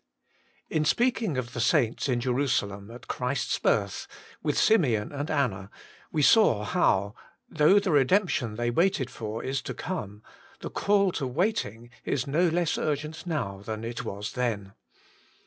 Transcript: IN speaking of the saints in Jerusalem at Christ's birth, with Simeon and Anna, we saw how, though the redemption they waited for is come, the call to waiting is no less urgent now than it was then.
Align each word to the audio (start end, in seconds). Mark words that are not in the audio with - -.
IN 0.67 0.83
speaking 0.83 1.37
of 1.37 1.53
the 1.53 1.59
saints 1.59 2.09
in 2.09 2.19
Jerusalem 2.19 2.89
at 2.89 3.07
Christ's 3.07 3.59
birth, 3.59 4.07
with 4.41 4.57
Simeon 4.57 5.11
and 5.11 5.29
Anna, 5.29 5.69
we 6.11 6.23
saw 6.23 6.63
how, 6.63 7.13
though 7.47 7.77
the 7.79 7.91
redemption 7.91 8.55
they 8.55 8.71
waited 8.71 9.11
for 9.11 9.43
is 9.43 9.61
come, 9.61 10.23
the 10.61 10.71
call 10.71 11.11
to 11.11 11.27
waiting 11.27 11.91
is 12.03 12.25
no 12.25 12.47
less 12.47 12.79
urgent 12.79 13.27
now 13.27 13.61
than 13.63 13.83
it 13.83 14.03
was 14.03 14.31
then. 14.33 14.73